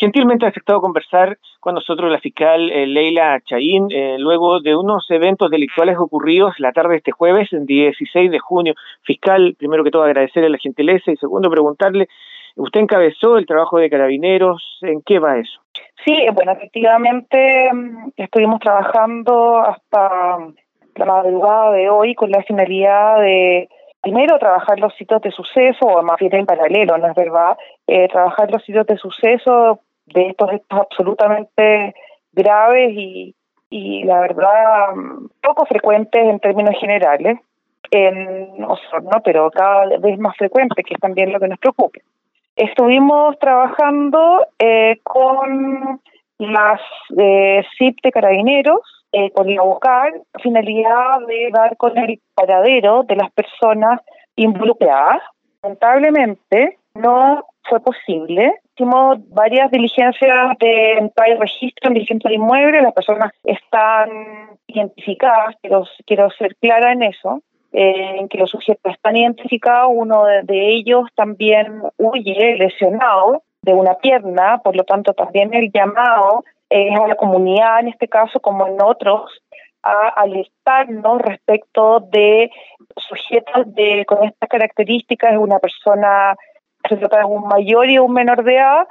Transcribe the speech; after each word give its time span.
Gentilmente 0.00 0.46
ha 0.46 0.48
aceptado 0.48 0.80
conversar 0.80 1.36
con 1.60 1.74
nosotros 1.74 2.10
la 2.10 2.20
fiscal 2.20 2.70
eh, 2.70 2.86
Leila 2.86 3.38
Chaín 3.44 3.88
eh, 3.90 4.16
luego 4.18 4.58
de 4.60 4.74
unos 4.74 5.04
eventos 5.10 5.50
delictuales 5.50 5.98
ocurridos 5.98 6.54
la 6.56 6.72
tarde 6.72 6.92
de 6.92 6.96
este 6.96 7.12
jueves, 7.12 7.52
el 7.52 7.66
16 7.66 8.30
de 8.30 8.38
junio. 8.38 8.72
Fiscal, 9.02 9.54
primero 9.58 9.84
que 9.84 9.90
todo 9.90 10.04
agradecerle 10.04 10.48
la 10.48 10.56
gentileza 10.56 11.12
y 11.12 11.18
segundo 11.18 11.50
preguntarle, 11.50 12.08
usted 12.56 12.80
encabezó 12.80 13.36
el 13.36 13.44
trabajo 13.44 13.76
de 13.76 13.90
carabineros, 13.90 14.78
¿en 14.80 15.02
qué 15.02 15.18
va 15.18 15.36
eso? 15.36 15.60
Sí, 16.02 16.16
bueno, 16.32 16.52
efectivamente 16.52 17.70
mm, 17.70 18.12
estuvimos 18.16 18.58
trabajando 18.60 19.58
hasta 19.58 20.38
la 20.96 21.04
madrugada 21.04 21.72
de 21.72 21.90
hoy 21.90 22.14
con 22.14 22.30
la 22.30 22.42
finalidad 22.44 23.20
de 23.20 23.68
primero 24.00 24.38
trabajar 24.38 24.80
los 24.80 24.94
sitios 24.94 25.20
de 25.20 25.30
suceso, 25.30 25.84
o 25.84 26.02
más 26.02 26.16
bien 26.18 26.34
en 26.36 26.46
paralelo, 26.46 26.96
¿no 26.96 27.06
es 27.06 27.14
verdad? 27.14 27.58
Eh, 27.86 28.08
trabajar 28.08 28.50
los 28.50 28.64
sitios 28.64 28.86
de 28.86 28.96
suceso 28.96 29.80
de 30.14 30.28
estos 30.28 30.52
hechos 30.52 30.80
absolutamente 30.80 31.94
graves 32.32 32.92
y, 32.92 33.34
y 33.70 34.04
la 34.04 34.20
verdad 34.20 34.88
poco 35.42 35.66
frecuentes 35.66 36.22
en 36.22 36.40
términos 36.40 36.74
generales 36.80 37.38
en 37.90 38.62
Osorno, 38.64 39.20
pero 39.24 39.50
cada 39.50 39.86
vez 39.98 40.18
más 40.18 40.36
frecuentes, 40.36 40.84
que 40.84 40.94
es 40.94 41.00
también 41.00 41.32
lo 41.32 41.40
que 41.40 41.48
nos 41.48 41.58
preocupa. 41.58 41.98
Estuvimos 42.56 43.38
trabajando 43.38 44.46
eh, 44.58 44.98
con 45.02 46.00
las 46.38 46.80
eh, 47.16 47.62
CIP 47.78 47.98
de 48.02 48.12
carabineros, 48.12 48.80
eh, 49.12 49.30
con 49.32 49.52
la 49.52 49.62
buscar 49.62 50.12
finalidad 50.42 51.20
de 51.26 51.50
dar 51.52 51.76
con 51.76 51.96
el 51.98 52.20
paradero 52.34 53.02
de 53.04 53.16
las 53.16 53.30
personas 53.32 54.00
involucradas. 54.36 55.22
Lamentablemente 55.62 56.78
no 56.94 57.44
fue 57.64 57.80
posible. 57.80 58.54
Hicimos 58.74 59.18
varias 59.28 59.70
diligencias 59.70 60.58
de 60.58 60.92
entrada 60.92 61.30
y 61.30 61.36
registro 61.36 61.88
en 61.88 61.94
distintos 61.94 62.32
inmuebles. 62.32 62.82
Las 62.82 62.94
personas 62.94 63.32
están 63.44 64.10
identificadas, 64.66 65.56
quiero, 65.60 65.84
quiero 66.06 66.30
ser 66.30 66.56
clara 66.56 66.92
en 66.92 67.02
eso, 67.02 67.42
eh, 67.72 68.16
en 68.18 68.28
que 68.28 68.38
los 68.38 68.50
sujetos 68.50 68.92
están 68.92 69.16
identificados. 69.16 69.92
Uno 69.94 70.24
de 70.24 70.68
ellos 70.68 71.08
también 71.14 71.82
huye 71.98 72.56
lesionado 72.56 73.42
de 73.62 73.74
una 73.74 73.94
pierna, 73.94 74.58
por 74.64 74.74
lo 74.74 74.84
tanto 74.84 75.12
también 75.12 75.52
el 75.54 75.70
llamado 75.70 76.44
es 76.70 76.98
a 76.98 77.06
la 77.06 77.16
comunidad 77.16 77.80
en 77.80 77.88
este 77.88 78.08
caso 78.08 78.40
como 78.40 78.66
en 78.66 78.80
otros 78.80 79.42
a 79.82 80.08
alertarnos 80.08 81.20
respecto 81.22 82.00
de 82.00 82.50
sujetos 82.96 83.74
de 83.74 84.04
con 84.06 84.24
estas 84.24 84.48
características, 84.48 85.36
una 85.38 85.58
persona 85.58 86.36
se 86.90 86.96
trata 86.96 87.20
de 87.20 87.24
un 87.24 87.46
mayor 87.46 87.88
y 87.88 87.98
un 87.98 88.12
menor 88.12 88.44
de 88.44 88.56
edad, 88.56 88.86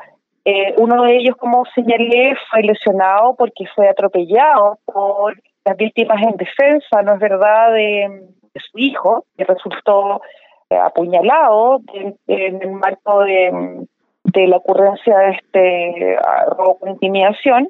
eh, 0.45 0.73
uno 0.78 1.03
de 1.03 1.17
ellos, 1.17 1.36
como 1.36 1.66
señalé, 1.75 2.33
fue 2.50 2.64
lesionado 2.64 3.36
porque 3.36 3.66
fue 3.75 3.89
atropellado 3.89 4.80
por 4.86 5.39
las 5.66 5.78
víctimas 5.78 6.23
en 6.23 6.38
defensa, 6.38 7.02
¿no 7.03 7.14
es 7.14 7.20
verdad?, 7.20 7.73
de, 7.73 8.30
su 8.72 8.80
hijo, 8.80 9.25
que 9.38 9.45
resultó 9.45 10.22
eh, 10.70 10.75
apuñalado 10.75 11.80
en, 11.94 12.17
el 12.27 12.72
marco 12.72 13.22
de, 13.23 13.86
de 14.23 14.47
la 14.47 14.58
ocurrencia 14.58 15.17
de 15.17 15.31
este 15.31 16.17
robo 16.58 16.80
con 16.80 16.89
intimidación. 16.89 17.70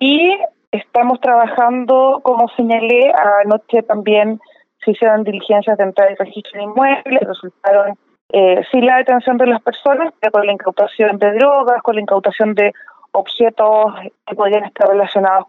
Y 0.00 0.36
estamos 0.72 1.20
trabajando, 1.20 2.20
como 2.24 2.48
señalé, 2.56 3.12
anoche 3.44 3.82
también 3.82 4.40
se 4.84 4.90
hicieron 4.90 5.24
diligencias 5.24 5.78
de 5.78 5.84
entrada 5.84 6.12
y 6.12 6.16
registro 6.16 6.58
de 6.58 6.64
inmuebles, 6.64 7.20
resultaron 7.20 7.96
eh, 8.36 8.62
sin 8.72 8.84
la 8.84 8.96
detención 8.96 9.36
de 9.36 9.46
las 9.46 9.62
personas, 9.62 10.12
pero 10.18 10.32
con 10.32 10.44
la 10.44 10.52
incautación 10.52 11.18
de 11.18 11.34
drogas, 11.34 11.80
con 11.82 11.94
la 11.94 12.00
incautación 12.00 12.52
de 12.54 12.72
objetos 13.12 13.94
que 14.26 14.34
podrían 14.34 14.64
estar 14.64 14.88
relacionados. 14.88 15.46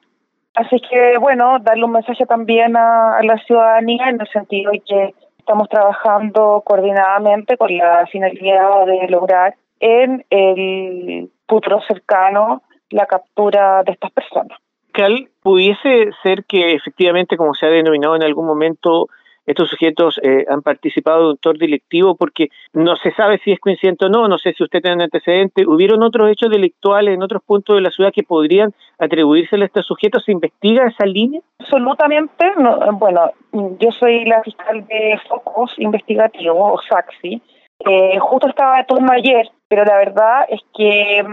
Así 0.53 0.79
que, 0.87 1.17
bueno, 1.17 1.57
darle 1.59 1.83
un 1.83 1.93
mensaje 1.93 2.27
también 2.27 2.77
a, 2.77 3.17
a 3.17 3.23
la 3.23 3.39
ciudadanía 3.39 4.09
en 4.09 4.21
el 4.21 4.27
sentido 4.27 4.71
de 4.71 4.81
que 4.81 5.15
estamos 5.39 5.67
trabajando 5.67 6.61
coordinadamente 6.63 7.57
con 7.57 7.75
la 7.75 8.05
finalidad 8.05 8.85
de 8.85 9.07
lograr 9.09 9.55
en 9.79 10.23
el 10.29 11.31
futuro 11.47 11.81
cercano 11.87 12.61
la 12.91 13.07
captura 13.07 13.81
de 13.81 13.93
estas 13.93 14.11
personas. 14.11 14.59
Cal, 14.93 15.27
pudiese 15.41 16.11
ser 16.21 16.45
que 16.45 16.75
efectivamente, 16.75 17.35
como 17.35 17.55
se 17.55 17.65
ha 17.65 17.69
denominado 17.69 18.15
en 18.15 18.23
algún 18.23 18.45
momento, 18.45 19.07
estos 19.45 19.69
sujetos 19.69 20.19
eh, 20.23 20.45
han 20.49 20.61
participado 20.61 21.23
de 21.23 21.29
un 21.31 21.37
tor 21.37 21.57
delictivo 21.57 22.15
porque 22.15 22.49
no 22.73 22.95
se 22.95 23.11
sabe 23.11 23.39
si 23.43 23.51
es 23.51 23.59
coincidente 23.59 24.05
o 24.05 24.09
no, 24.09 24.27
no 24.27 24.37
sé 24.37 24.53
si 24.53 24.63
usted 24.63 24.81
tiene 24.81 25.03
antecedentes. 25.03 25.67
¿Hubieron 25.67 26.01
otros 26.03 26.29
hechos 26.29 26.49
delictuales 26.49 27.13
en 27.13 27.21
otros 27.21 27.43
puntos 27.43 27.75
de 27.75 27.81
la 27.81 27.91
ciudad 27.91 28.11
que 28.13 28.23
podrían 28.23 28.73
atribuirse 28.97 29.55
a 29.55 29.65
estos 29.65 29.85
sujetos? 29.85 30.23
¿Se 30.25 30.31
investiga 30.31 30.87
esa 30.87 31.05
línea? 31.05 31.41
Absolutamente. 31.59 32.45
bueno, 32.93 33.31
yo 33.79 33.91
soy 33.91 34.25
la 34.25 34.41
fiscal 34.41 34.85
de 34.87 35.19
Focos 35.27 35.73
Investigativos, 35.77 36.57
o 36.57 36.81
SAXI. 36.89 37.41
Eh, 37.79 38.17
justo 38.19 38.47
estaba 38.47 38.77
de 38.77 38.85
turno 38.85 39.11
ayer, 39.11 39.49
pero 39.67 39.83
la 39.83 39.97
verdad 39.97 40.45
es 40.49 40.61
que 40.75 41.23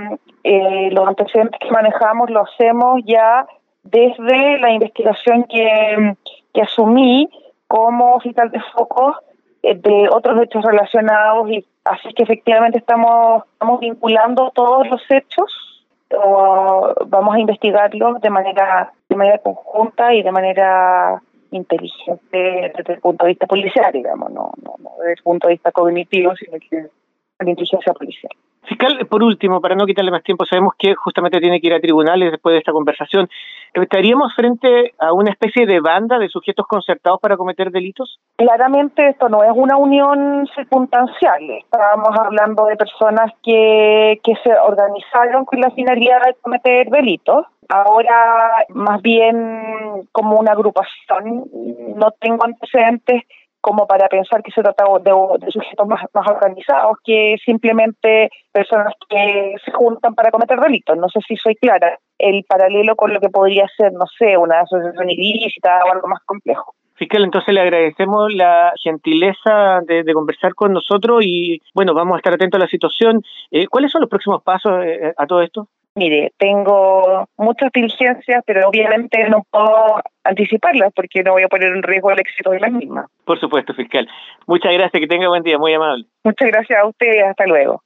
eh, 0.45 0.91
los 0.91 1.09
antecedentes 1.09 1.59
que 1.61 1.71
manejamos 1.71 2.31
lo 2.31 2.43
hacemos 2.43 3.01
ya 3.07 3.47
desde 3.85 4.59
la 4.59 4.73
investigación 4.73 5.45
que, 5.45 6.15
que 6.53 6.63
asumí 6.63 7.29
como 7.73 8.21
fiscal 8.21 8.51
de 8.51 8.61
focos 8.77 9.17
eh, 9.63 9.75
de 9.75 10.07
otros 10.11 10.39
hechos 10.43 10.63
relacionados 10.63 11.49
y 11.49 11.65
así 11.85 12.13
que 12.13 12.25
efectivamente 12.25 12.77
estamos, 12.77 13.45
estamos 13.51 13.81
vinculando 13.81 14.53
todos 14.55 14.87
los 14.91 15.01
hechos 15.09 15.51
o 16.15 16.93
vamos 17.07 17.35
a 17.35 17.41
investigarlos 17.41 18.21
de 18.21 18.29
manera 18.29 18.93
de 19.09 19.17
manera 19.17 19.39
conjunta 19.39 20.13
y 20.13 20.23
de 20.23 20.31
manera 20.31 21.23
inteligente 21.51 22.73
desde 22.77 22.93
el 22.93 23.01
punto 23.01 23.25
de 23.25 23.31
vista 23.31 23.47
policial, 23.47 23.91
digamos, 23.91 24.31
no, 24.31 24.53
no, 24.63 24.75
no 24.79 24.91
desde 24.99 25.15
el 25.15 25.23
punto 25.23 25.49
de 25.49 25.55
vista 25.55 25.73
cognitivo, 25.73 26.37
sino 26.37 26.59
que 26.59 26.91
la 27.39 27.51
inteligencia 27.51 27.95
policial. 27.95 28.33
Fiscal, 28.65 29.07
por 29.07 29.23
último, 29.23 29.63
para 29.63 29.75
no 29.75 29.87
quitarle 29.87 30.11
más 30.11 30.23
tiempo, 30.23 30.45
sabemos 30.45 30.75
que 30.79 30.95
justamente 30.95 31.41
tiene 31.41 31.59
que 31.59 31.69
ir 31.69 31.75
a 31.75 31.81
tribunales 31.81 32.33
después 32.33 32.53
de 32.53 32.59
esta 32.59 32.73
conversación. 32.73 33.29
¿Estaríamos 33.75 34.35
frente 34.35 34.93
a 34.99 35.15
una 35.15 35.31
especie 35.31 35.65
de 35.67 35.81
banda 35.81 36.19
de 36.19 36.29
sujetos 36.29 36.67
concertados 36.67 37.21
para 37.21 37.39
cometer 37.39 37.71
delitos? 37.71 38.19
Claramente 38.37 39.09
esto 39.09 39.31
no 39.31 39.43
es 39.43 39.53
una 39.55 39.79
unión 39.79 40.47
circunstancial. 40.55 41.43
Estábamos 41.51 42.11
hablando 42.19 42.67
de 42.67 42.77
personas 42.77 43.33
que, 43.43 44.21
que 44.23 44.35
se 44.45 44.53
organizaron 44.53 45.47
con 45.47 45.61
la 45.61 45.71
finalidad 45.71 46.21
de 46.27 46.35
cometer 46.43 46.91
delitos. 46.91 47.47
Ahora, 47.69 48.67
más 48.69 49.01
bien 49.01 50.07
como 50.13 50.39
una 50.39 50.53
agrupación, 50.53 51.47
no 51.97 52.11
tengo 52.21 52.45
antecedentes 52.45 53.23
como 53.63 53.87
para 53.87 54.09
pensar 54.09 54.43
que 54.43 54.51
se 54.51 54.61
trata 54.61 54.85
de, 55.01 55.51
sujetos 55.51 55.87
más, 55.87 56.05
organizados 56.13 56.97
que 57.05 57.37
simplemente 57.45 58.29
personas 58.51 58.93
que 59.09 59.55
se 59.65 59.71
juntan 59.71 60.15
para 60.17 60.33
cometer 60.33 60.59
delitos. 60.59 60.99
No 60.99 61.09
sé 61.09 61.21
si 61.27 61.37
soy 61.37 61.55
clara. 61.55 61.97
El 62.23 62.45
paralelo 62.45 62.95
con 62.95 63.13
lo 63.13 63.21
que 63.21 63.29
podría 63.29 63.67
ser, 63.77 63.93
no 63.93 64.07
sé, 64.19 64.37
una 64.37 64.61
asociación 64.61 65.11
ilícita 65.11 65.81
o 65.85 65.93
algo 65.93 66.07
más 66.07 66.21
complejo. 66.25 66.75
Fiscal, 66.95 67.25
entonces 67.25 67.53
le 67.53 67.61
agradecemos 67.61 68.33
la 68.33 68.73
gentileza 68.81 69.81
de, 69.87 70.05
conversar 70.15 70.55
con 70.55 70.73
nosotros 70.73 71.25
y 71.25 71.61
bueno, 71.75 71.95
vamos 71.95 72.15
a 72.15 72.19
estar 72.19 72.33
atentos 72.33 72.61
a 72.61 72.65
la 72.65 72.71
situación. 72.71 73.23
Eh, 73.51 73.67
¿Cuáles 73.67 73.91
son 73.91 74.03
los 74.03 74.11
próximos 74.11 74.43
pasos 74.43 74.85
eh, 74.85 75.13
a 75.17 75.27
todo 75.27 75.43
esto? 75.43 75.67
Mire, 75.95 76.33
tengo 76.39 77.27
muchas 77.37 77.71
diligencias, 77.73 78.43
pero 78.47 78.69
obviamente 78.69 79.29
no 79.29 79.45
puedo 79.51 80.01
anticiparlas 80.25 80.91
porque 80.95 81.23
no 81.23 81.33
voy 81.33 81.43
a 81.43 81.49
poner 81.49 81.69
en 81.69 81.83
riesgo 81.83 82.11
el 82.11 82.21
éxito 82.21 82.51
de 82.51 82.61
las 82.61 82.73
mismas. 82.73 83.07
Por 83.25 83.39
supuesto, 83.39 83.75
fiscal. 83.75 84.09
Muchas 84.47 84.73
gracias, 84.73 85.01
que 85.01 85.07
tenga 85.07 85.29
buen 85.29 85.43
día, 85.43 85.59
muy 85.59 85.75
amable. 85.75 86.07
Muchas 86.25 86.49
gracias 86.49 86.79
a 86.79 86.87
usted 86.87 87.21
hasta 87.29 87.47
luego. 87.47 87.83